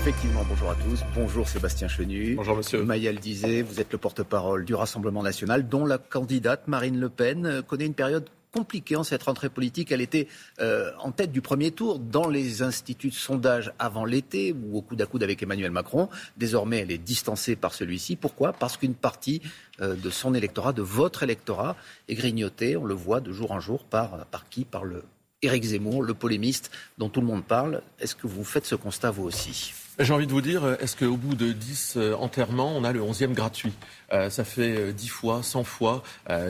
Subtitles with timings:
[0.00, 1.00] Effectivement, bonjour à tous.
[1.14, 2.34] Bonjour Sébastien Chenu.
[2.34, 2.82] Bonjour monsieur.
[2.84, 7.62] Maël disait, vous êtes le porte-parole du Rassemblement national, dont la candidate Marine Le Pen
[7.68, 9.92] connaît une période compliquée en cette rentrée politique.
[9.92, 10.26] Elle était
[10.58, 14.80] euh, en tête du premier tour dans les instituts de sondage avant l'été, ou au
[14.80, 16.08] coude à coude avec Emmanuel Macron.
[16.38, 18.16] Désormais, elle est distancée par celui-ci.
[18.16, 18.54] Pourquoi?
[18.54, 19.42] Parce qu'une partie
[19.82, 21.76] euh, de son électorat, de votre électorat,
[22.08, 22.74] est grignotée.
[22.78, 24.64] On le voit de jour en jour par, par qui?
[24.64, 25.04] Par le
[25.42, 27.82] Éric Zemmour, le polémiste dont tout le monde parle.
[27.98, 29.74] Est-ce que vous faites ce constat vous aussi?
[30.00, 33.00] J'ai envie de vous dire, est-ce qu'au bout de 10 euh, enterrements, on a le
[33.00, 33.72] 11e gratuit?
[34.12, 36.02] Euh, Ça fait 10 fois, 100 fois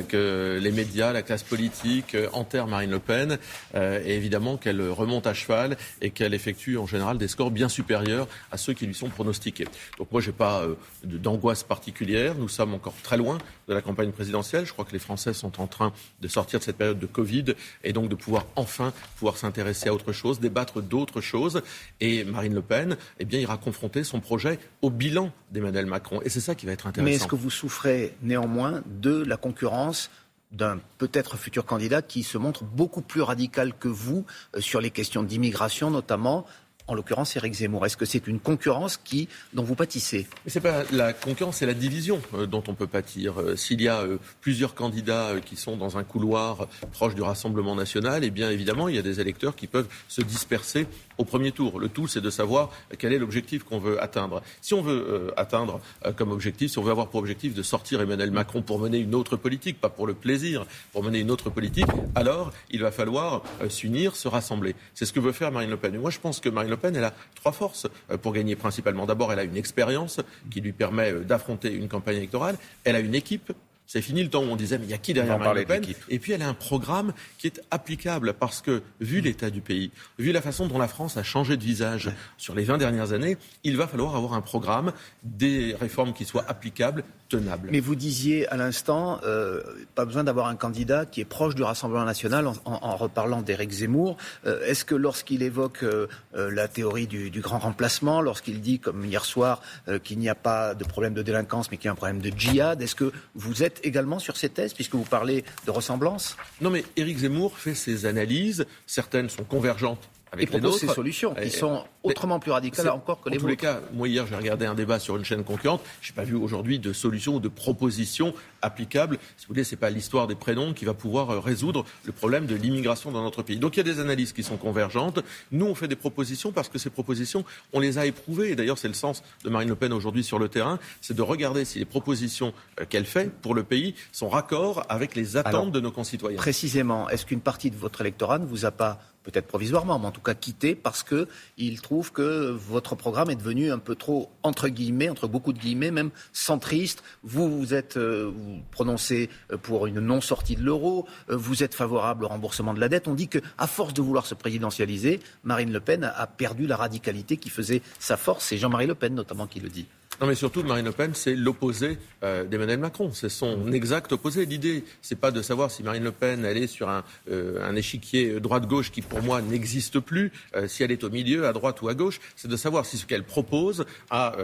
[0.08, 3.38] que les médias, la classe politique enterrent Marine Le Pen
[3.74, 8.28] et évidemment qu'elle remonte à cheval et qu'elle effectue en général des scores bien supérieurs
[8.50, 9.66] à ceux qui lui sont pronostiqués.
[9.98, 10.64] Donc moi, je n'ai pas
[11.04, 12.34] d'angoisse particulière.
[12.34, 13.38] Nous sommes encore très loin
[13.68, 14.64] de la campagne présidentielle.
[14.64, 17.46] Je crois que les Français sont en train de sortir de cette période de Covid
[17.84, 21.62] et donc de pouvoir enfin pouvoir s'intéresser à autre chose, débattre d'autres choses.
[22.00, 26.20] Et Marine Le Pen, eh bien, ira confronter son projet au bilan d'Emmanuel Macron.
[26.22, 27.10] Et c'est ça qui va être intéressant.
[27.10, 30.10] Mais est-ce que vous souffrez néanmoins de la concurrence
[30.52, 34.24] d'un peut-être futur candidat qui se montre beaucoup plus radical que vous
[34.56, 36.44] euh, sur les questions d'immigration notamment,
[36.90, 37.86] en l'occurrence Éric Zemmour.
[37.86, 40.26] Est-ce que c'est une concurrence qui, dont vous pâtissez?
[40.46, 43.40] Ce n'est pas la concurrence, c'est la division euh, dont on peut pâtir.
[43.40, 47.76] Euh, s'il y a euh, plusieurs candidats qui sont dans un couloir proche du Rassemblement
[47.76, 51.52] national, eh bien évidemment, il y a des électeurs qui peuvent se disperser au premier
[51.52, 51.78] tour.
[51.78, 54.42] Le tout, c'est de savoir quel est l'objectif qu'on veut atteindre.
[54.60, 55.80] Si on veut atteindre
[56.16, 59.14] comme objectif, si on veut avoir pour objectif de sortir Emmanuel Macron pour mener une
[59.14, 63.42] autre politique, pas pour le plaisir, pour mener une autre politique, alors il va falloir
[63.68, 64.74] s'unir, se rassembler.
[64.94, 65.94] C'est ce que veut faire Marine Le Pen.
[65.94, 68.56] Et moi, je pense que Marine Le Pen, elle a trois forces euh, pour gagner
[68.56, 69.06] principalement.
[69.06, 72.56] D'abord, elle a une expérience qui lui permet euh, d'affronter une campagne électorale.
[72.84, 73.52] Elle a une équipe
[73.92, 75.66] c'est fini le temps où on disait, mais il y a qui derrière Marine Le
[75.66, 79.62] Pen Et puis elle a un programme qui est applicable parce que, vu l'état du
[79.62, 83.12] pays, vu la façon dont la France a changé de visage sur les 20 dernières
[83.12, 84.92] années, il va falloir avoir un programme,
[85.24, 87.68] des réformes qui soient applicables, tenables.
[87.72, 89.60] Mais vous disiez à l'instant, euh,
[89.96, 94.16] pas besoin d'avoir un candidat qui est proche du Rassemblement national en, reparlant d'Éric Zemmour.
[94.46, 99.04] Euh, est-ce que lorsqu'il évoque euh, la théorie du, du, grand remplacement, lorsqu'il dit, comme
[99.04, 99.62] hier soir,
[100.04, 102.30] qu'il n'y a pas de problème de délinquance mais qu'il y a un problème de
[102.36, 106.36] djihad, est-ce que vous êtes également sur ces thèses, puisque vous parlez de ressemblance.
[106.60, 108.66] Non, mais Éric Zemmour fait ses analyses.
[108.86, 113.30] Certaines sont convergentes avec et propose ces solutions qui sont autrement plus radicales encore que
[113.30, 115.82] les En tous les cas, moi hier j'ai regardé un débat sur une chaîne concurrente,
[116.00, 118.32] je n'ai pas vu aujourd'hui de solutions ou de propositions
[118.62, 119.18] applicables.
[119.36, 122.46] Si vous voulez, c'est pas l'histoire des prénoms qui va pouvoir euh, résoudre le problème
[122.46, 123.58] de l'immigration dans notre pays.
[123.58, 125.20] Donc il y a des analyses qui sont convergentes.
[125.52, 128.50] Nous on fait des propositions parce que ces propositions, on les a éprouvées.
[128.50, 131.22] Et d'ailleurs c'est le sens de Marine Le Pen aujourd'hui sur le terrain, c'est de
[131.22, 135.72] regarder si les propositions euh, qu'elle fait pour le pays sont raccords avec les attentes
[135.72, 136.36] de nos concitoyens.
[136.36, 140.12] Précisément, est-ce qu'une partie de votre électorat ne vous a pas peut-être provisoirement, mais en
[140.12, 144.68] tout cas quitté parce qu'il trouve que votre programme est devenu un peu trop, entre
[144.68, 147.02] guillemets, entre beaucoup de guillemets, même centriste?
[147.22, 149.28] Vous, vous êtes euh, vous prononcez
[149.62, 153.08] pour une non-sortie de l'euro, euh, vous êtes favorable au remboursement de la dette.
[153.08, 157.36] On dit qu'à force de vouloir se présidentialiser, Marine Le Pen a perdu la radicalité
[157.36, 158.44] qui faisait sa force.
[158.46, 159.86] C'est Jean-Marie Le Pen notamment qui le dit.
[160.20, 163.10] Non, mais surtout, Marine Le Pen, c'est l'opposé euh, d'Emmanuel Macron.
[163.14, 164.44] C'est son exact opposé.
[164.44, 167.74] L'idée, c'est pas de savoir si Marine Le Pen, elle est sur un, euh, un
[167.74, 171.80] échiquier droite-gauche qui, pour moi, n'existe plus, euh, si elle est au milieu, à droite
[171.80, 172.20] ou à gauche.
[172.36, 174.34] C'est de savoir si ce qu'elle propose a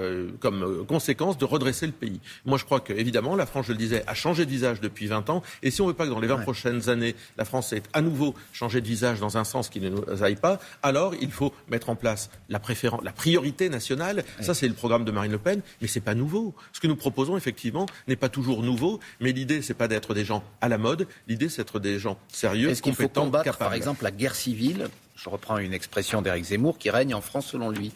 [0.40, 2.20] comme conséquence de redresser le pays.
[2.46, 5.28] Moi, je crois qu'évidemment, la France, je le disais, a changé de visage depuis 20
[5.28, 5.42] ans.
[5.62, 8.00] Et si on veut pas que dans les 20 prochaines années, la France ait à
[8.00, 11.52] nouveau changé de visage dans un sens qui ne nous aille pas, alors il faut
[11.68, 12.60] mettre en place la,
[13.02, 14.24] la priorité nationale.
[14.40, 16.54] Ça, c'est le programme de Marine Le Pen mais ce n'est pas nouveau.
[16.72, 20.14] Ce que nous proposons, effectivement, n'est pas toujours nouveau, mais l'idée, ce n'est pas d'être
[20.14, 23.58] des gens à la mode, l'idée, c'est d'être des gens sérieux, Est-ce compétents, faut combattre,
[23.58, 24.88] par exemple, la guerre civile?
[25.14, 27.92] Je reprends une expression d'Éric Zemmour, qui règne en France selon lui.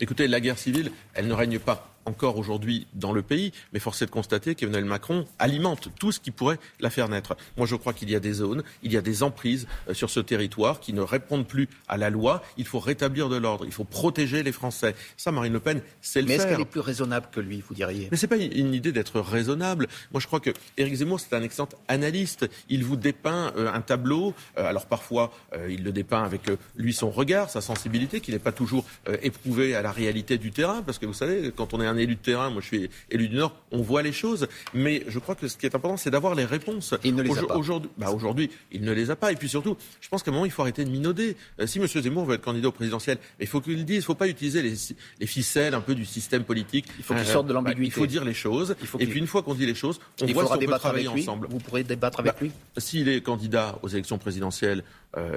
[0.00, 4.02] Écoutez, la guerre civile, elle ne règne pas encore aujourd'hui dans le pays, mais force
[4.02, 7.36] est de constater qu'Emmanuel Macron alimente tout ce qui pourrait la faire naître.
[7.56, 10.10] Moi, je crois qu'il y a des zones, il y a des emprises euh, sur
[10.10, 12.42] ce territoire qui ne répondent plus à la loi.
[12.56, 14.94] Il faut rétablir de l'ordre, il faut protéger les Français.
[15.16, 16.46] Ça, Marine Le Pen, c'est le mais faire.
[16.46, 18.08] Mais est-ce qu'elle est plus raisonnable que lui, vous diriez?
[18.10, 19.88] Mais c'est pas une idée d'être raisonnable.
[20.12, 22.48] Moi, je crois que Éric Zemmour, c'est un excellent analyste.
[22.68, 24.34] Il vous dépeint euh, un tableau.
[24.58, 25.32] Euh, alors parfois,
[25.68, 26.42] il le dépeint avec
[26.76, 28.84] lui son regard, sa sensibilité, qui n'est pas toujours
[29.22, 32.14] éprouvé à la réalité du terrain, parce que vous savez, quand on est un élu
[32.16, 35.34] de terrain, moi je suis élu du Nord, on voit les choses, mais je crois
[35.34, 36.94] que ce qui est important, c'est d'avoir les réponses.
[37.04, 37.56] il ne les a pas.
[37.56, 39.32] Aujourd'hui, bah aujourd'hui, il ne les a pas.
[39.32, 41.36] Et puis surtout, je pense qu'à un moment, il faut arrêter de minauder.
[41.60, 41.86] Euh, si M.
[41.86, 43.96] Zemmour veut être candidat au présidentiel, il faut qu'il le dise.
[43.96, 46.86] Il ne faut pas utiliser les, ficelles un peu du système politique.
[46.98, 47.86] Il faut qu'il sorte de euh, bah, l'ambiguïté.
[47.86, 48.76] il faut dire les choses.
[48.98, 51.06] et puis une fois qu'on dit les choses, on il voit si on peut travailler
[51.06, 51.22] avec lui.
[51.22, 51.48] ensemble.
[51.50, 54.82] Vous pourrez débattre avec bah, lui S'il est candidat aux élections présidentielles,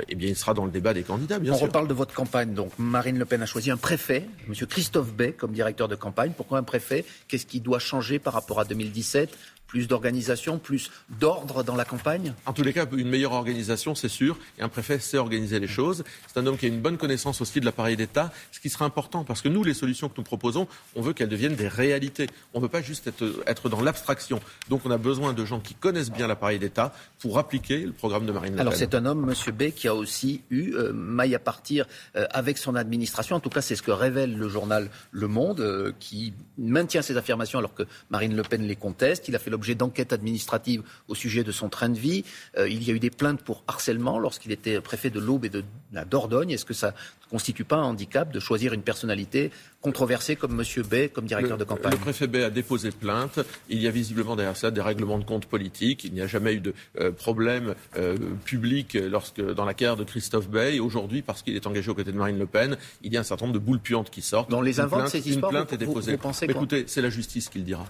[0.09, 1.63] eh bien, il sera dans le débat des candidats, bien On sûr.
[1.63, 2.53] On reparle de votre campagne.
[2.53, 4.53] Donc, Marine Le Pen a choisi un préfet, M.
[4.67, 6.31] Christophe Bay, comme directeur de campagne.
[6.47, 11.63] Pourquoi un préfet Qu'est-ce qui doit changer par rapport à 2017 plus d'organisation, plus d'ordre
[11.63, 12.33] dans la campagne?
[12.45, 14.37] En tous les cas, une meilleure organisation, c'est sûr.
[14.57, 16.03] Et un préfet sait organiser les choses.
[16.27, 18.85] C'est un homme qui a une bonne connaissance aussi de l'appareil d'État, ce qui sera
[18.85, 22.27] important parce que nous, les solutions que nous proposons, on veut qu'elles deviennent des réalités.
[22.53, 24.39] On ne veut pas juste être, être dans l'abstraction.
[24.69, 28.25] Donc on a besoin de gens qui connaissent bien l'appareil d'État pour appliquer le programme
[28.25, 28.61] de Marine Le Pen.
[28.61, 29.53] Alors c'est un homme, M.
[29.53, 31.85] B, qui a aussi eu euh, maille à partir
[32.15, 33.35] euh, avec son administration.
[33.35, 37.17] En tout cas, c'est ce que révèle le journal Le Monde, euh, qui maintient ses
[37.17, 39.27] affirmations alors que Marine Le Pen les conteste.
[39.27, 42.23] Il a fait l'objet d'enquêtes administratives au sujet de son train de vie.
[42.59, 45.49] Euh, il y a eu des plaintes pour harcèlement lorsqu'il était préfet de l'Aube et
[45.49, 46.51] de la Dordogne.
[46.51, 49.49] Est-ce que ça ne constitue pas un handicap de choisir une personnalité
[49.81, 50.83] controversée comme M.
[50.83, 53.39] Bay, comme directeur le, de campagne Le préfet Bay a déposé plainte.
[53.67, 56.03] Il y a visiblement derrière ça des règlements de compte politiques.
[56.03, 58.15] Il n'y a jamais eu de euh, problème euh,
[58.45, 60.79] public lorsque, dans la carrière de Christophe Bay.
[60.79, 63.23] Aujourd'hui, parce qu'il est engagé aux côtés de Marine Le Pen, il y a un
[63.23, 64.53] certain nombre de boules puantes qui sortent.
[64.53, 66.11] On les invente, ces histoires Une plainte vous, est déposée.
[66.11, 67.87] Vous, vous pensez Écoutez, c'est la justice qui le dira.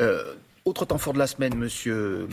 [0.00, 0.34] Euh,
[0.64, 2.26] autre temps fort de la semaine, monsieur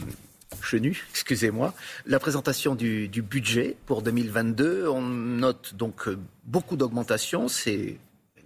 [0.61, 1.73] Chenu, excusez-moi,
[2.05, 4.87] la présentation du, budget pour 2022.
[4.87, 7.47] On note donc euh, beaucoup d'augmentation.
[7.47, 7.97] C'est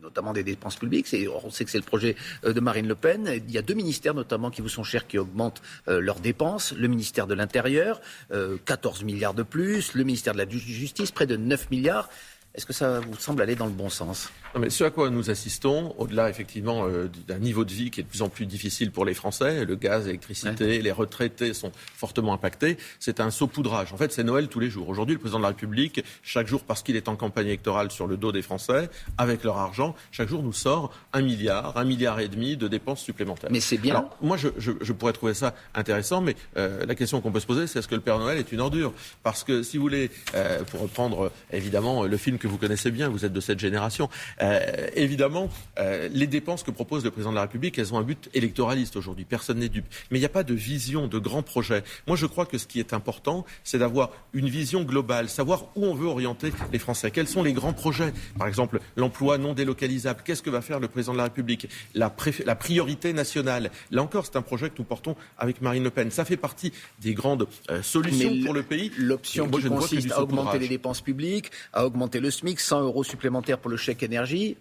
[0.05, 1.07] notamment des dépenses publiques.
[1.43, 2.15] On sait que c'est le projet
[2.45, 3.41] euh, de Marine Le Pen.
[3.47, 6.73] Il y a deux ministères notamment qui vous sont chers qui augmentent euh, leurs dépenses.
[6.73, 7.99] Le ministère de l'Intérieur,
[8.31, 9.93] euh, 14 milliards de plus.
[9.95, 12.09] Le ministère de la Justice, près de 9 milliards.
[12.55, 14.29] Est-ce que ça vous semble aller dans le bon sens?
[14.53, 17.99] Non, mais ce à quoi nous assistons, au-delà effectivement euh, d'un niveau de vie qui
[17.99, 20.81] est de plus en plus difficile pour les Français, le gaz, l'électricité, ouais.
[20.81, 23.91] les retraités sont fortement impactés, c'est un saupoudrage.
[23.91, 24.87] En fait, c'est Noël tous les jours.
[24.87, 28.07] Aujourd'hui, le président de la République, chaque jour, parce qu'il est en campagne électorale sur
[28.07, 32.21] le dos des Français, avec leur argent, chaque jour nous sort un milliard, un milliard
[32.21, 33.49] et demi de dépenses supplémentaires.
[33.51, 33.95] Mais c'est bien.
[33.95, 37.41] Alors, moi, je, je, je, pourrais trouver ça intéressant, mais euh, la question qu'on peut
[37.41, 38.93] se poser, c'est est-ce que le Père Noël est une ordure?
[39.23, 43.09] Parce que si vous voulez, euh, pour reprendre évidemment le film que vous connaissez bien,
[43.09, 44.09] vous êtes de cette génération.
[44.41, 45.49] Euh, évidemment,
[45.79, 48.95] euh, les dépenses que propose le président de la République, elles ont un but électoraliste
[48.95, 49.25] aujourd'hui.
[49.25, 49.85] Personne n'est dupe.
[50.11, 51.83] Mais il n'y a pas de vision, de grands projets.
[52.07, 55.85] Moi, je crois que ce qui est important, c'est d'avoir une vision globale, savoir où
[55.85, 57.11] on veut orienter les Français.
[57.11, 58.13] Quels sont les grands projets?
[58.37, 60.21] Par exemple, l'emploi non délocalisable.
[60.23, 61.67] Qu'est-ce que va faire le président de la République?
[61.93, 62.13] La,
[62.45, 63.71] la, priorité nationale.
[63.91, 66.11] Là encore, c'est un projet que nous portons avec Marine Le Pen.
[66.11, 66.71] Ça fait partie
[67.01, 68.91] des grandes euh, solutions Mais pour le pays.
[68.97, 73.59] L'option qui consiste à augmenter les dépenses publiques, à augmenter le SMIC, 100 euros supplémentaires
[73.59, 74.57] pour le chèque énergie,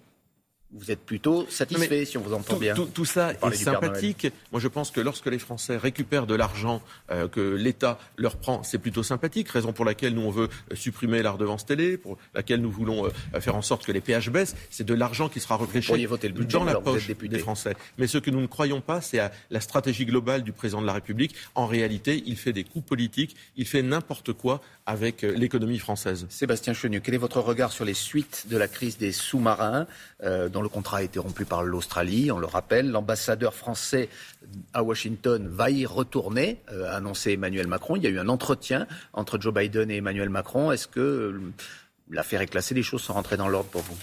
[0.75, 2.75] vous êtes plutôt satisfait, mais si on vous entend tout, bien.
[2.75, 4.27] Tout, tout ça est sympathique.
[4.51, 8.63] Moi, je pense que lorsque les Français récupèrent de l'argent euh, que l'État leur prend,
[8.63, 9.49] c'est plutôt sympathique.
[9.49, 13.41] Raison pour laquelle nous, on veut supprimer la redevance télé, pour laquelle nous voulons euh,
[13.41, 14.57] faire en sorte que les péages baissent.
[14.71, 17.77] C'est de l'argent qui sera refléché voter le budget, dans la poche des Français.
[17.99, 20.87] Mais ce que nous ne croyons pas, c'est à la stratégie globale du président de
[20.87, 21.35] la République.
[21.55, 26.27] En réalité, il fait des coups politiques, il fait n'importe quoi avec euh, l'économie française.
[26.29, 29.87] Sébastien Chenu, quel est votre regard sur les suites de la crise des sous-marins
[30.23, 34.09] euh, le contrat a été rompu par l'Australie On le rappelle, l'ambassadeur français
[34.73, 37.97] à Washington va y retourner, euh, Emmanuel Macron.
[37.97, 40.73] Il y a eu un entretien entre Joe Biden et Emmanuel Macron.
[40.73, 41.53] Est-ce que euh,
[42.11, 42.75] l'affaire est classée?
[42.75, 43.97] Les choses sont rentrées dans l'ordre pour vous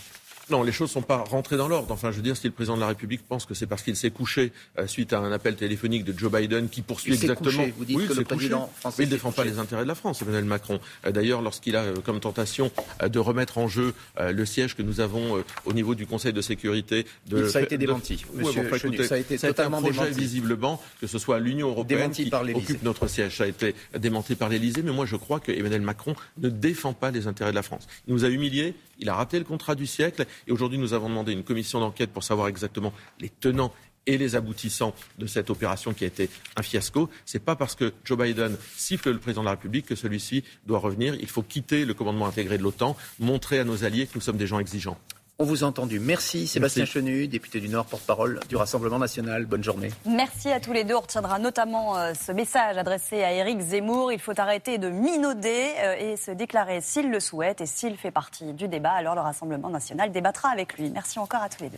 [0.52, 1.92] non, les choses ne sont pas rentrées dans l'ordre.
[1.92, 3.96] Enfin, je veux dire, si le président de la République pense que c'est parce qu'il
[3.96, 7.50] s'est couché euh, suite à un appel téléphonique de Joe Biden qui poursuit il exactement.
[7.50, 7.74] Couché.
[7.78, 8.80] Vous dites oui, que le président couché.
[8.80, 10.80] français Mais il ne défend pas les intérêts de la France, Emmanuel Macron.
[11.06, 12.72] Euh, D'ailleurs, lorsqu'il a euh, comme tentation
[13.02, 17.06] de remettre en jeu le siège que nous avons au niveau du Conseil de sécurité,
[17.28, 18.18] de, ça a été démenti.
[18.34, 18.40] De...
[18.40, 20.20] Monsieur ouais, bon, écoutez, ça a été totalement un projet démenti.
[20.20, 23.38] visiblement que ce soit l'Union européenne démenti qui par occupe notre siège.
[23.38, 26.94] Ça a été démenti par l'Élysée, mais moi je crois que Emmanuel Macron ne défend
[26.94, 27.88] pas les intérêts de la France.
[28.08, 31.34] Il nous a humiliés, il a raté le contrat du siècle, aujourd'hui nous avons demandé
[31.34, 33.74] une commission d'enquête pour savoir exactement les tenants
[34.08, 37.10] et les aboutissants de cette opération qui a été un fiasco.
[37.26, 40.80] C'est pas parce que Joe Biden siffle le président de la République que celui-ci doit
[40.80, 41.16] revenir.
[41.20, 44.38] Il faut quitter le commandement intégré de l'OTAN, montrer à nos alliés que nous sommes
[44.38, 44.98] des gens exigeants.
[45.40, 46.00] On vous a entendu.
[46.00, 46.94] Merci Sébastien Merci.
[46.94, 49.46] Chenu, député du Nord, porte-parole du Rassemblement national.
[49.46, 49.90] Bonne journée.
[50.06, 50.94] Merci à tous les deux.
[50.94, 54.12] On retiendra notamment euh, ce message adressé à Éric Zemmour.
[54.12, 58.12] Il faut arrêter de minauder euh, et se déclarer s'il le souhaite et s'il fait
[58.12, 58.92] partie du débat.
[58.92, 60.92] Alors le Rassemblement national débattra avec lui.
[60.92, 61.78] Merci encore à tous les deux.